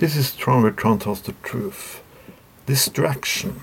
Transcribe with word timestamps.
This 0.00 0.16
is 0.16 0.34
Tron 0.34 0.98
tells 0.98 1.20
the 1.20 1.34
truth. 1.42 2.00
Distraction. 2.64 3.60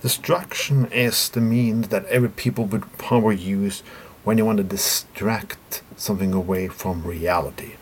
Distraction 0.00 0.86
is 0.92 1.28
the 1.28 1.40
means 1.40 1.88
that 1.88 2.04
every 2.06 2.28
people 2.28 2.66
with 2.66 2.96
power 2.98 3.32
use 3.32 3.80
when 4.22 4.38
you 4.38 4.44
want 4.44 4.58
to 4.58 4.62
distract 4.62 5.82
something 5.96 6.32
away 6.32 6.68
from 6.68 7.02
reality. 7.02 7.72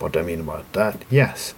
What 0.00 0.16
I 0.16 0.22
mean 0.22 0.40
about 0.40 0.72
that? 0.72 1.04
Yes. 1.08 1.52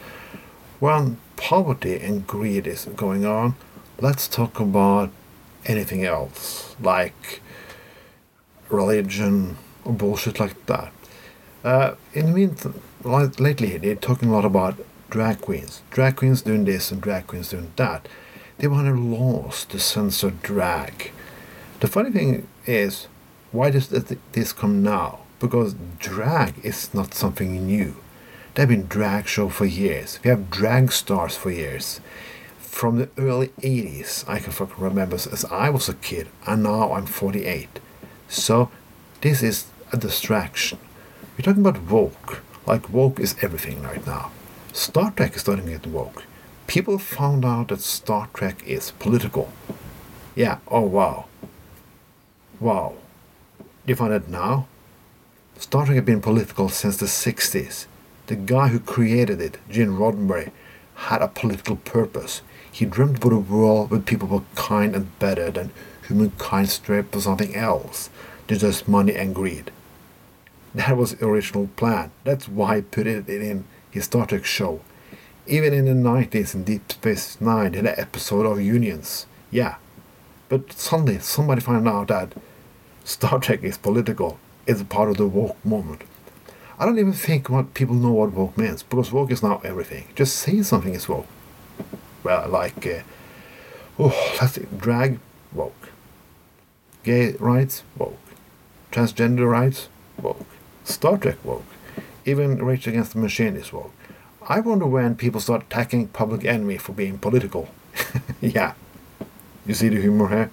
When 0.79 1.16
poverty 1.36 1.98
and 1.98 2.27
greed 2.27 2.66
is 2.66 2.84
going 2.95 3.25
on, 3.25 3.54
let's 3.98 4.29
talk 4.29 4.61
about 4.61 5.11
anything 5.64 6.04
else, 6.04 6.77
like 6.82 7.41
religion 8.68 9.57
or 9.86 9.95
bullshit 9.95 10.39
like 10.39 10.66
that. 10.66 10.93
Uh, 11.64 11.95
in 12.12 12.27
the 12.27 12.32
meantime, 12.32 12.75
lately 13.02 13.79
they're 13.79 13.95
talking 13.95 14.29
a 14.29 14.32
lot 14.32 14.45
about 14.45 14.77
drag 15.12 15.42
queens. 15.42 15.82
Drag 15.90 16.16
queens 16.16 16.40
doing 16.40 16.64
this 16.64 16.90
and 16.90 17.02
drag 17.02 17.26
queens 17.26 17.50
doing 17.50 17.70
that. 17.76 18.08
They 18.57 18.66
laws 18.66 19.66
to 19.66 19.79
censor 19.79 20.30
drag. 20.30 21.12
The 21.80 21.86
funny 21.86 22.11
thing 22.11 22.48
is, 22.64 23.08
why 23.50 23.68
does 23.68 23.89
this 23.89 24.54
come 24.54 24.82
now? 24.82 25.18
Because 25.39 25.75
drag 25.98 26.64
is 26.64 26.94
not 26.94 27.12
something 27.12 27.67
new. 27.67 27.96
There 28.54 28.62
have 28.62 28.70
been 28.70 28.86
drag 28.86 29.26
show 29.26 29.50
for 29.50 29.67
years. 29.67 30.18
We 30.25 30.30
have 30.30 30.50
drag 30.50 30.93
stars 30.93 31.36
for 31.36 31.50
years. 31.50 32.00
From 32.58 32.97
the 32.97 33.11
early 33.19 33.48
80s, 33.61 34.27
I 34.27 34.39
can 34.39 34.53
fucking 34.53 34.83
remember 34.83 35.17
as 35.17 35.44
I 35.50 35.69
was 35.69 35.91
a 35.91 35.94
kid, 35.94 36.28
and 36.47 36.62
now 36.62 36.94
I'm 36.94 37.05
48. 37.05 37.81
So, 38.28 38.70
this 39.20 39.42
is 39.42 39.67
a 39.92 39.98
distraction. 39.98 40.78
We're 41.36 41.44
talking 41.44 41.67
about 41.67 41.83
woke. 41.83 42.41
Like, 42.64 42.89
woke 42.89 43.20
is 43.20 43.36
everything 43.42 43.83
right 43.83 44.06
now. 44.06 44.33
Star 44.72 45.11
Trek 45.11 45.36
is 45.36 45.42
starting 45.42 45.67
to 45.67 45.72
get 45.72 45.86
woke. 45.86 46.25
People 46.67 46.97
found 46.97 47.44
out 47.44 47.69
that 47.69 47.83
Star 47.83 48.31
Trek 48.33 48.67
is 48.67 48.92
political. 48.92 49.53
Yeah, 50.34 50.59
oh 50.67 50.81
wow. 50.81 51.27
Wow. 52.59 52.95
Do 53.59 53.67
you 53.87 53.97
find 53.97 54.15
it 54.15 54.28
now? 54.28 54.67
Star 55.59 55.84
Trek 55.84 55.97
has 55.97 56.05
been 56.06 56.23
political 56.23 56.70
since 56.70 56.97
the 56.97 57.05
60s. 57.05 57.84
The 58.28 58.34
guy 58.34 58.69
who 58.69 58.81
created 58.81 59.43
it, 59.43 59.59
Gene 59.69 59.91
Roddenberry, 59.91 60.53
had 60.95 61.20
a 61.20 61.28
political 61.28 61.77
purpose. 61.77 62.41
He 62.70 62.87
dreamed 62.87 63.19
about 63.19 63.34
a 63.34 63.39
world 63.39 63.91
where 63.91 64.00
people 64.00 64.28
were 64.28 64.45
kind 64.55 64.97
and 64.97 65.19
better 65.19 65.50
than 65.50 65.70
humankind 66.09 66.70
strive 66.70 67.11
for 67.11 67.20
something 67.20 67.55
else 67.55 68.09
than 68.47 68.59
just 68.59 68.89
money 68.89 69.15
and 69.15 69.34
greed. 69.34 69.70
That 70.75 70.97
was 70.97 71.15
the 71.15 71.27
original 71.27 71.69
plan. 71.77 72.11
That's 72.25 72.48
why 72.48 72.77
he 72.77 72.83
put 72.83 73.06
it 73.06 73.28
in 73.28 73.67
Star 74.01 74.27
Trek 74.27 74.45
show. 74.45 74.81
Even 75.47 75.73
in 75.73 75.85
the 75.87 76.09
90s 76.09 76.55
in 76.55 76.65
Deep 76.65 76.91
Space 76.91 77.41
Nine, 77.41 77.75
in 77.75 77.87
an 77.87 77.95
episode 77.97 78.47
of 78.47 78.61
Unions. 78.61 79.27
Yeah. 79.51 79.77
But 80.49 80.73
suddenly 80.73 81.19
somebody 81.19 81.61
found 81.61 81.89
out 81.89 82.09
that 82.09 82.33
Star 83.05 83.39
Trek 83.39 83.62
is 83.62 83.77
political. 83.77 84.39
It's 84.67 84.83
part 84.84 85.11
of 85.11 85.17
the 85.17 85.27
woke 85.27 85.62
moment. 85.65 86.03
I 86.79 86.84
don't 86.84 86.99
even 86.99 87.12
think 87.12 87.49
what 87.49 87.75
people 87.75 87.95
know 87.95 88.12
what 88.12 88.33
woke 88.33 88.57
means 88.59 88.83
because 88.83 89.12
woke 89.12 89.31
is 89.31 89.43
now 89.43 89.61
everything. 89.65 90.06
Just 90.15 90.37
say 90.37 90.62
something 90.62 90.95
is 90.95 91.09
woke. 91.09 91.27
Well, 92.25 92.49
like, 92.49 92.87
uh, 92.87 93.03
oh, 93.99 94.37
let's 94.41 94.55
see, 94.55 94.67
drag 94.77 95.19
woke, 95.53 95.91
gay 97.05 97.33
rights 97.33 97.83
woke, 97.97 98.19
transgender 98.91 99.49
rights 99.51 99.89
woke, 100.21 100.47
Star 100.84 101.19
Trek 101.19 101.45
woke, 101.45 101.65
even 102.25 102.65
Rage 102.65 102.87
Against 102.87 103.12
the 103.12 103.19
Machine 103.19 103.56
is 103.56 103.73
woke. 103.73 103.92
I 104.48 104.61
wonder 104.61 104.87
when 104.87 105.15
people 105.17 105.41
start 105.41 105.62
attacking 105.62 106.09
Public 106.09 106.45
Enemy 106.45 106.78
for 106.78 106.92
being 106.92 107.19
political. 107.19 107.69
yeah, 108.41 108.75
you 109.67 109.75
see 109.75 109.89
the 109.89 110.01
humor 110.01 110.28
here. 110.28 110.50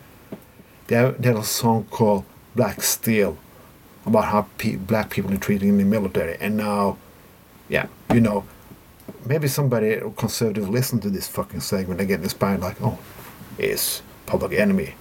They 0.88 0.96
have, 0.96 1.22
they 1.22 1.30
have 1.30 1.38
a 1.38 1.44
song 1.44 1.86
called 1.90 2.26
Black 2.56 2.82
Steel 2.82 3.38
about 4.06 4.26
how 4.26 4.48
pe- 4.58 4.76
black 4.76 5.10
people 5.10 5.34
are 5.34 5.38
treated 5.38 5.68
in 5.68 5.78
the 5.78 5.84
military, 5.84 6.38
and 6.40 6.58
now, 6.58 6.98
yeah, 7.68 7.88
you 8.14 8.20
know, 8.20 8.46
maybe 9.26 9.48
somebody 9.48 10.00
conservative 10.18 10.70
listen 10.70 11.00
to 11.00 11.10
this 11.10 11.28
fucking 11.28 11.60
segment 11.60 12.00
and 12.00 12.10
get 12.10 12.22
inspired, 12.22 12.62
like, 12.62 12.82
oh, 12.82 12.98
is 13.58 14.02
Public 14.26 14.54
Enemy 14.54 14.96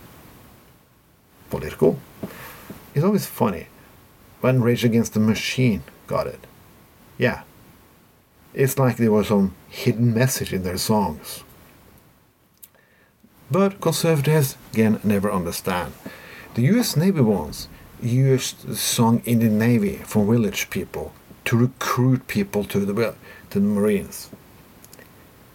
political? 1.51 1.99
It's 2.95 3.05
always 3.05 3.27
funny 3.27 3.69
when 4.41 4.63
Rage 4.63 4.85
Against 4.85 5.15
the 5.15 5.21
Machine 5.21 5.83
got 6.07 6.27
it. 6.27 6.47
Yeah, 7.19 7.43
it's 8.55 8.79
like 8.79 8.97
there 8.97 9.13
was 9.13 9.29
some 9.29 9.55
hidden 9.69 10.15
message 10.15 10.53
in 10.53 10.63
their 10.63 10.79
songs. 10.79 11.43
But 13.51 13.81
conservatives, 13.81 14.57
again, 14.73 15.01
never 15.03 15.31
understand. 15.31 15.93
The 16.55 16.63
US 16.79 16.97
Navy 16.97 17.21
ones 17.21 17.69
used 18.01 18.67
the 18.67 18.77
song 18.77 19.23
in 19.25 19.41
the 19.41 19.49
Navy 19.49 19.97
for 20.05 20.25
village 20.25 20.71
people 20.71 21.13
to 21.45 21.57
recruit 21.57 22.29
people 22.29 22.65
to 22.65 22.85
the, 22.85 23.15
to 23.51 23.61
the 23.61 23.67
Marines. 23.67 24.31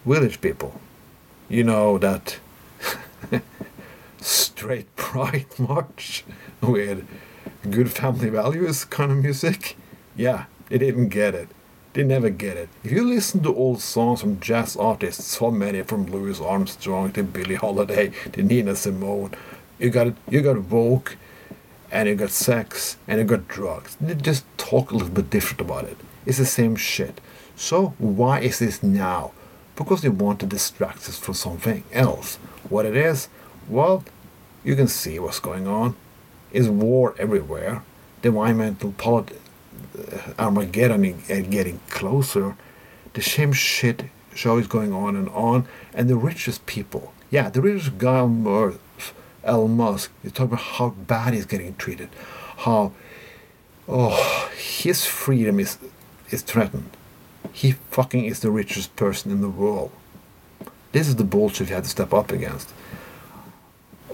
Village 0.06 0.42
people. 0.42 0.80
You 1.50 1.64
know 1.64 1.98
that 2.00 2.40
straight 4.20 4.96
pride 4.96 5.48
march 5.60 6.26
with 6.62 7.08
good 7.70 7.92
family 7.92 8.30
values 8.30 8.86
kind 8.86 9.12
of 9.12 9.18
music? 9.18 9.78
Yeah, 10.16 10.46
they 10.74 10.80
didn't 10.80 11.10
get 11.10 11.36
it. 11.36 11.50
They 11.94 12.04
never 12.04 12.32
get 12.32 12.58
it. 12.58 12.68
If 12.84 12.92
you 12.92 13.04
listen 13.04 13.44
to 13.44 13.56
old 13.56 13.80
songs 13.80 14.22
from 14.22 14.40
jazz 14.40 14.76
artists, 14.76 15.24
so 15.24 15.52
many 15.52 15.84
from 15.84 16.08
Louis 16.08 16.42
Armstrong 16.42 17.12
to 17.12 17.22
Billie 17.22 17.54
Holiday 17.54 18.12
to 18.32 18.42
Nina 18.42 18.76
Simone, 18.76 19.36
you 19.78 19.92
got 19.92 20.16
you 20.28 20.42
got 20.42 20.64
woke, 20.64 21.16
and 21.92 22.10
you 22.10 22.16
got 22.16 22.32
sex, 22.32 22.98
and 23.08 23.20
you 23.20 23.24
got 23.24 23.48
drugs. 23.48 23.96
They 24.02 24.16
just 24.16 24.46
talk 24.58 24.90
a 24.90 24.96
little 24.96 25.14
bit 25.14 25.30
different 25.30 25.62
about 25.62 25.84
it. 25.84 25.98
It's 26.26 26.40
the 26.40 26.46
same 26.48 26.76
shit. 26.76 27.22
So 27.56 27.94
why 28.00 28.40
is 28.40 28.58
this 28.58 28.82
now? 28.82 29.32
Because 29.76 30.02
they 30.02 30.10
want 30.10 30.40
to 30.40 30.48
distract 30.48 31.08
us 31.08 31.20
from 31.20 31.36
something 31.36 31.84
else. 31.92 32.38
What 32.68 32.88
it 32.88 32.98
is? 32.98 33.30
Well, 33.70 34.04
you 34.64 34.76
can 34.76 34.88
see 34.88 35.20
what's 35.20 35.40
going 35.40 35.68
on. 35.68 35.96
Is 36.52 36.68
war 36.68 37.14
everywhere. 37.20 37.84
The 38.24 38.30
environmental 38.30 38.94
politics 38.94 39.40
Armageddon 40.40 41.06
is 41.28 41.48
getting 41.48 41.80
closer. 41.90 42.56
The 43.14 43.22
same 43.22 43.54
shit 43.54 44.06
show 44.36 44.58
is 44.58 44.68
going 44.68 44.94
on 44.94 45.16
and 45.16 45.30
on. 45.30 45.68
And 45.94 46.10
the 46.10 46.16
richest 46.16 46.66
people, 46.66 47.14
yeah, 47.30 47.50
the 47.50 47.62
richest 47.62 47.98
guy 47.98 48.20
on 48.20 48.46
earth, 48.48 49.14
Elon 49.44 49.78
Musk, 49.78 50.12
is 50.24 50.32
talking 50.32 50.54
about 50.54 50.62
how 50.62 50.90
bad 50.90 51.34
he's 51.34 51.46
getting 51.46 51.76
treated, 51.76 52.10
how 52.58 52.94
oh 53.88 54.50
his 54.58 55.06
freedom 55.06 55.60
is 55.60 55.78
is 56.30 56.42
threatened. 56.42 56.98
He 57.52 57.74
fucking 57.92 58.26
is 58.26 58.40
the 58.40 58.52
richest 58.52 58.96
person 58.96 59.32
in 59.32 59.42
the 59.42 59.50
world. 59.50 59.92
This 60.92 61.08
is 61.08 61.16
the 61.16 61.24
bullshit 61.24 61.70
you 61.70 61.76
have 61.76 61.84
to 61.84 61.90
step 61.90 62.14
up 62.14 62.32
against. 62.32 62.74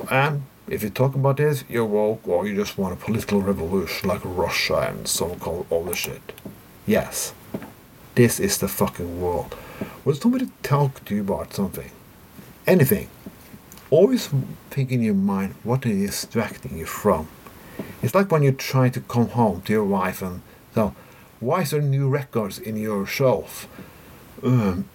And 0.09 0.43
if 0.69 0.83
you 0.83 0.89
talk 0.89 1.15
about 1.15 1.37
this, 1.37 1.63
you're 1.67 1.85
woke 1.85 2.27
or 2.27 2.47
you 2.47 2.55
just 2.55 2.77
want 2.77 2.93
a 2.93 3.05
political 3.05 3.41
revolution 3.41 4.07
like 4.07 4.21
Russia 4.23 4.87
and 4.89 5.07
so-called 5.07 5.65
all 5.69 5.83
the 5.83 5.95
shit. 5.95 6.33
Yes, 6.85 7.33
this 8.15 8.39
is 8.39 8.59
the 8.59 8.67
fucking 8.67 9.19
world. 9.19 9.53
When 10.03 10.15
somebody 10.15 10.49
talk 10.61 11.03
to 11.05 11.15
you 11.15 11.21
about 11.21 11.53
something, 11.53 11.89
anything, 12.67 13.09
always 13.89 14.29
think 14.69 14.91
in 14.91 15.01
your 15.01 15.15
mind 15.15 15.55
what 15.63 15.85
is 15.85 16.21
distracting 16.21 16.77
you 16.77 16.85
from. 16.85 17.27
It's 18.03 18.13
like 18.13 18.31
when 18.31 18.43
you 18.43 18.51
try 18.51 18.89
to 18.89 19.01
come 19.01 19.29
home 19.29 19.61
to 19.63 19.73
your 19.73 19.85
wife 19.85 20.21
and 20.21 20.41
tell, 20.75 20.95
why 21.39 21.61
is 21.61 21.71
there 21.71 21.81
new 21.81 22.09
records 22.09 22.59
in 22.59 22.77
your 22.77 23.05
shelf? 23.05 23.67
Um, 24.43 24.85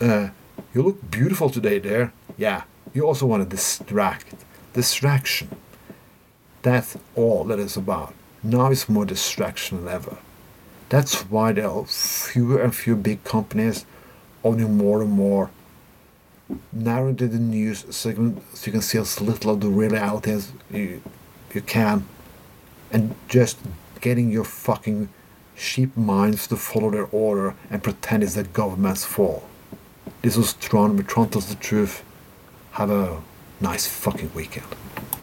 uh, 0.00 0.28
you 0.72 0.82
look 0.82 1.10
beautiful 1.10 1.50
today 1.50 1.78
there. 1.80 2.12
Yeah, 2.36 2.62
you 2.94 3.06
also 3.06 3.26
want 3.26 3.42
to 3.42 3.56
distract 3.56 4.34
distraction. 4.72 5.48
That's 6.62 6.96
all 7.16 7.44
that 7.44 7.58
is 7.58 7.76
about. 7.76 8.14
Now 8.42 8.70
it's 8.70 8.88
more 8.88 9.04
distraction 9.04 9.84
than 9.84 9.94
ever. 9.94 10.16
That's 10.88 11.22
why 11.30 11.52
there 11.52 11.68
are 11.68 11.84
fewer 11.86 12.60
and 12.62 12.74
fewer 12.74 12.96
big 12.96 13.22
companies 13.24 13.86
owning 14.42 14.76
more 14.76 15.02
and 15.02 15.12
more. 15.12 15.50
Narrowing 16.72 17.16
the 17.16 17.28
news 17.28 17.84
segment 17.94 18.42
so 18.54 18.66
you 18.66 18.72
can 18.72 18.82
see 18.82 18.98
as 18.98 19.20
little 19.20 19.52
of 19.52 19.60
the 19.60 19.68
reality 19.68 20.32
as 20.32 20.52
you, 20.70 21.00
you 21.54 21.60
can. 21.60 22.06
And 22.90 23.14
just 23.28 23.58
getting 24.00 24.30
your 24.32 24.44
fucking 24.44 25.08
sheep 25.54 25.96
minds 25.96 26.46
to 26.48 26.56
follow 26.56 26.90
their 26.90 27.08
order 27.12 27.54
and 27.70 27.82
pretend 27.82 28.22
it's 28.22 28.34
the 28.34 28.42
government's 28.42 29.04
fault. 29.04 29.46
This 30.22 30.36
was 30.36 30.54
Tron, 30.54 30.96
but 30.96 31.06
Tron 31.06 31.28
tells 31.28 31.46
the 31.46 31.54
truth. 31.54 32.02
Have 32.72 32.90
a 32.90 33.22
nice 33.60 33.86
fucking 33.86 34.30
weekend. 34.34 34.66